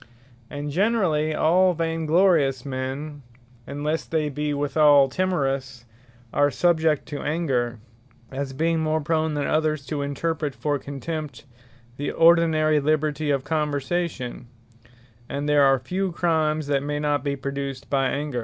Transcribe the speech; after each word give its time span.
And 0.49 0.71
generally 0.71 1.35
all 1.35 1.73
vain 1.75 2.07
glorious 2.07 2.65
men, 2.65 3.21
(unlesse 3.67 4.03
they 4.09 4.29
be 4.29 4.51
withall 4.51 5.07
timorous,) 5.09 5.85
are 6.33 6.49
subject 6.49 7.05
to 7.09 7.21
Anger; 7.21 7.77
as 8.31 8.51
being 8.51 8.79
more 8.79 8.99
prone 8.99 9.35
than 9.35 9.45
others 9.45 9.85
to 9.85 10.01
interpret 10.01 10.55
for 10.55 10.79
contempt, 10.79 11.45
the 11.97 12.09
ordinary 12.09 12.79
liberty 12.79 13.29
of 13.29 13.43
conversation: 13.43 14.47
And 15.29 15.47
there 15.47 15.61
are 15.61 15.77
few 15.77 16.11
Crimes 16.11 16.65
that 16.65 16.81
may 16.81 16.97
not 16.97 17.23
be 17.23 17.35
produced 17.35 17.87
by 17.91 18.07
Anger. 18.07 18.39